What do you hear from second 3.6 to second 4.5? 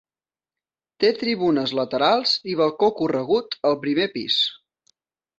al primer pis.